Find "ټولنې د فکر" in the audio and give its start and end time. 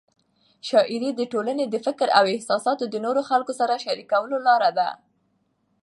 1.33-2.07